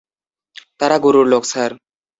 তারা 0.79 0.97
গুরুর 1.03 1.25
লোক, 1.27 1.43
স্যার। 1.45 1.71